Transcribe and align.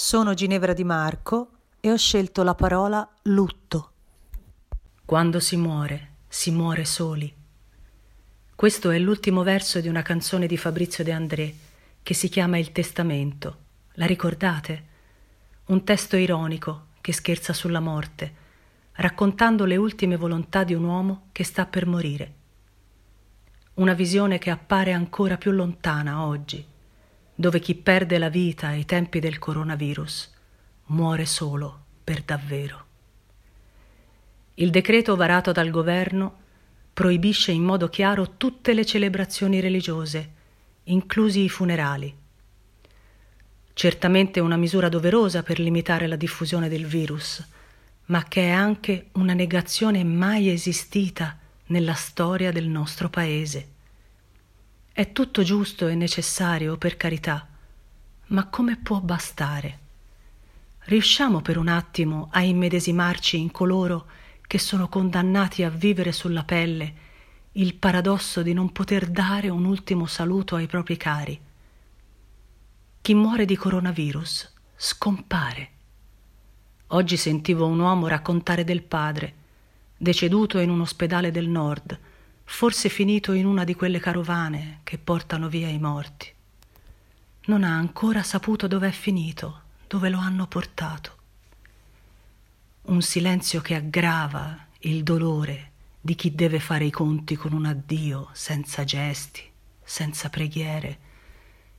Sono 0.00 0.32
Ginevra 0.32 0.74
Di 0.74 0.84
Marco 0.84 1.48
e 1.80 1.90
ho 1.90 1.96
scelto 1.96 2.44
la 2.44 2.54
parola 2.54 3.06
lutto. 3.22 3.90
Quando 5.04 5.40
si 5.40 5.56
muore, 5.56 6.10
si 6.28 6.52
muore 6.52 6.84
soli. 6.84 7.34
Questo 8.54 8.90
è 8.90 8.98
l'ultimo 9.00 9.42
verso 9.42 9.80
di 9.80 9.88
una 9.88 10.02
canzone 10.02 10.46
di 10.46 10.56
Fabrizio 10.56 11.02
De 11.02 11.10
André 11.10 11.54
che 12.00 12.14
si 12.14 12.28
chiama 12.28 12.58
Il 12.58 12.70
Testamento. 12.70 13.56
La 13.94 14.06
ricordate? 14.06 14.84
Un 15.66 15.82
testo 15.82 16.14
ironico 16.14 16.90
che 17.00 17.12
scherza 17.12 17.52
sulla 17.52 17.80
morte, 17.80 18.32
raccontando 18.92 19.64
le 19.64 19.74
ultime 19.74 20.14
volontà 20.14 20.62
di 20.62 20.74
un 20.74 20.84
uomo 20.84 21.26
che 21.32 21.42
sta 21.42 21.66
per 21.66 21.86
morire. 21.86 22.34
Una 23.74 23.94
visione 23.94 24.38
che 24.38 24.50
appare 24.50 24.92
ancora 24.92 25.36
più 25.36 25.50
lontana 25.50 26.24
oggi 26.24 26.76
dove 27.40 27.60
chi 27.60 27.76
perde 27.76 28.18
la 28.18 28.30
vita 28.30 28.66
ai 28.66 28.84
tempi 28.84 29.20
del 29.20 29.38
coronavirus 29.38 30.34
muore 30.86 31.24
solo 31.24 31.84
per 32.02 32.22
davvero. 32.22 32.86
Il 34.54 34.70
decreto 34.70 35.14
varato 35.14 35.52
dal 35.52 35.70
governo 35.70 36.36
proibisce 36.92 37.52
in 37.52 37.62
modo 37.62 37.88
chiaro 37.88 38.36
tutte 38.36 38.74
le 38.74 38.84
celebrazioni 38.84 39.60
religiose, 39.60 40.32
inclusi 40.84 41.44
i 41.44 41.48
funerali. 41.48 42.12
Certamente 43.72 44.40
una 44.40 44.56
misura 44.56 44.88
doverosa 44.88 45.44
per 45.44 45.60
limitare 45.60 46.08
la 46.08 46.16
diffusione 46.16 46.68
del 46.68 46.86
virus, 46.86 47.46
ma 48.06 48.24
che 48.24 48.46
è 48.46 48.50
anche 48.50 49.10
una 49.12 49.34
negazione 49.34 50.02
mai 50.02 50.50
esistita 50.50 51.38
nella 51.66 51.94
storia 51.94 52.50
del 52.50 52.66
nostro 52.66 53.08
paese. 53.08 53.76
È 54.98 55.12
tutto 55.12 55.44
giusto 55.44 55.86
e 55.86 55.94
necessario, 55.94 56.76
per 56.76 56.96
carità, 56.96 57.46
ma 58.30 58.48
come 58.48 58.76
può 58.76 58.98
bastare? 58.98 59.78
Riusciamo 60.86 61.40
per 61.40 61.56
un 61.56 61.68
attimo 61.68 62.30
a 62.32 62.42
immedesimarci 62.42 63.38
in 63.38 63.52
coloro 63.52 64.06
che 64.44 64.58
sono 64.58 64.88
condannati 64.88 65.62
a 65.62 65.70
vivere 65.70 66.10
sulla 66.10 66.42
pelle 66.42 66.94
il 67.52 67.76
paradosso 67.76 68.42
di 68.42 68.52
non 68.52 68.72
poter 68.72 69.06
dare 69.06 69.48
un 69.50 69.66
ultimo 69.66 70.06
saluto 70.06 70.56
ai 70.56 70.66
propri 70.66 70.96
cari. 70.96 71.40
Chi 73.00 73.14
muore 73.14 73.44
di 73.44 73.54
coronavirus 73.54 74.52
scompare. 74.74 75.70
Oggi 76.88 77.16
sentivo 77.16 77.66
un 77.66 77.78
uomo 77.78 78.08
raccontare 78.08 78.64
del 78.64 78.82
padre, 78.82 79.34
deceduto 79.96 80.58
in 80.58 80.70
un 80.70 80.80
ospedale 80.80 81.30
del 81.30 81.46
nord, 81.46 81.96
forse 82.50 82.88
finito 82.88 83.32
in 83.34 83.46
una 83.46 83.62
di 83.62 83.74
quelle 83.74 84.00
carovane 84.00 84.80
che 84.82 84.98
portano 84.98 85.48
via 85.48 85.68
i 85.68 85.78
morti. 85.78 86.32
Non 87.44 87.62
ha 87.62 87.76
ancora 87.76 88.22
saputo 88.22 88.66
dove 88.66 88.88
è 88.88 88.90
finito, 88.90 89.60
dove 89.86 90.08
lo 90.08 90.18
hanno 90.18 90.46
portato. 90.46 91.16
Un 92.82 93.02
silenzio 93.02 93.60
che 93.60 93.74
aggrava 93.74 94.66
il 94.80 95.02
dolore 95.04 95.72
di 96.00 96.14
chi 96.14 96.34
deve 96.34 96.58
fare 96.58 96.86
i 96.86 96.90
conti 96.90 97.36
con 97.36 97.52
un 97.52 97.66
addio 97.66 98.30
senza 98.32 98.82
gesti, 98.82 99.42
senza 99.84 100.30
preghiere, 100.30 100.98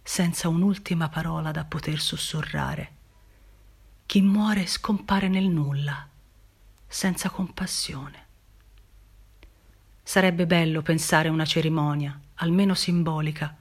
senza 0.03 0.47
un'ultima 0.47 1.09
parola 1.09 1.51
da 1.51 1.65
poter 1.65 1.99
sussurrare. 1.99 2.91
Chi 4.05 4.21
muore 4.21 4.65
scompare 4.67 5.27
nel 5.27 5.47
nulla, 5.47 6.07
senza 6.87 7.29
compassione. 7.31 8.27
Sarebbe 10.09 10.47
bello 10.47 10.81
pensare 10.81 11.27
a 11.27 11.31
una 11.31 11.45
cerimonia, 11.45 12.19
almeno 12.37 12.73
simbolica, 12.73 13.55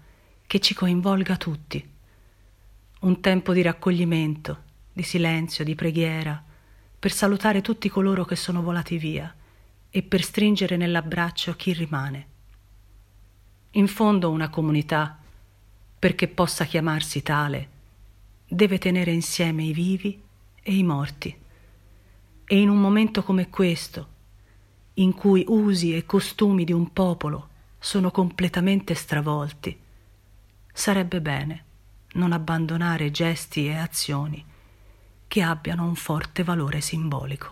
che 0.46 0.60
ci 0.60 0.72
coinvolga 0.72 1.36
tutti. 1.36 1.86
Un 3.00 3.20
tempo 3.20 3.52
di 3.52 3.60
raccoglimento, 3.60 4.62
di 4.90 5.02
silenzio, 5.02 5.62
di 5.62 5.74
preghiera, 5.74 6.42
per 6.98 7.12
salutare 7.12 7.60
tutti 7.60 7.90
coloro 7.90 8.24
che 8.24 8.34
sono 8.34 8.62
volati 8.62 8.96
via 8.96 9.30
e 9.90 10.02
per 10.02 10.22
stringere 10.22 10.78
nell'abbraccio 10.78 11.54
chi 11.54 11.74
rimane. 11.74 12.26
In 13.72 13.86
fondo 13.86 14.30
una 14.30 14.48
comunità, 14.48 15.18
perché 15.98 16.28
possa 16.28 16.64
chiamarsi 16.64 17.22
tale, 17.22 17.68
deve 18.48 18.78
tenere 18.78 19.10
insieme 19.10 19.64
i 19.64 19.74
vivi 19.74 20.18
e 20.62 20.74
i 20.74 20.82
morti. 20.82 21.38
E 22.46 22.58
in 22.58 22.70
un 22.70 22.80
momento 22.80 23.22
come 23.22 23.50
questo, 23.50 24.16
in 24.98 25.14
cui 25.14 25.44
usi 25.48 25.94
e 25.94 26.04
costumi 26.04 26.64
di 26.64 26.72
un 26.72 26.92
popolo 26.92 27.48
sono 27.78 28.10
completamente 28.10 28.94
stravolti, 28.94 29.78
sarebbe 30.72 31.20
bene 31.20 31.64
non 32.14 32.32
abbandonare 32.32 33.10
gesti 33.10 33.66
e 33.66 33.76
azioni 33.76 34.44
che 35.28 35.42
abbiano 35.42 35.84
un 35.84 35.94
forte 35.94 36.42
valore 36.42 36.80
simbolico. 36.80 37.46